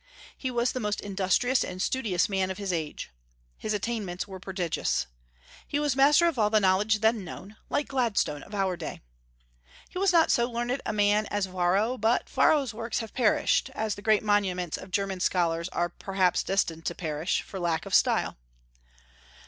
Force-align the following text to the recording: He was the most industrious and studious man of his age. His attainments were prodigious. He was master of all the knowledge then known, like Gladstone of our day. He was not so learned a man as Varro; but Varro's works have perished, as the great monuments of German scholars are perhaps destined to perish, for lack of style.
He 0.35 0.49
was 0.49 0.71
the 0.71 0.79
most 0.79 0.99
industrious 0.99 1.63
and 1.63 1.79
studious 1.79 2.27
man 2.27 2.49
of 2.49 2.57
his 2.57 2.73
age. 2.73 3.11
His 3.55 3.71
attainments 3.71 4.27
were 4.27 4.39
prodigious. 4.39 5.05
He 5.67 5.77
was 5.79 5.95
master 5.95 6.25
of 6.25 6.39
all 6.39 6.49
the 6.49 6.59
knowledge 6.59 7.01
then 7.01 7.23
known, 7.23 7.57
like 7.69 7.87
Gladstone 7.87 8.41
of 8.41 8.55
our 8.55 8.75
day. 8.75 9.03
He 9.89 9.99
was 9.99 10.11
not 10.11 10.31
so 10.31 10.49
learned 10.49 10.81
a 10.87 10.91
man 10.91 11.27
as 11.27 11.45
Varro; 11.45 11.99
but 11.99 12.27
Varro's 12.27 12.73
works 12.73 12.97
have 12.97 13.13
perished, 13.13 13.69
as 13.75 13.93
the 13.93 14.01
great 14.01 14.23
monuments 14.23 14.75
of 14.75 14.89
German 14.89 15.19
scholars 15.19 15.69
are 15.69 15.89
perhaps 15.89 16.41
destined 16.41 16.83
to 16.87 16.95
perish, 16.95 17.43
for 17.43 17.59
lack 17.59 17.85
of 17.85 17.93
style. 17.93 18.37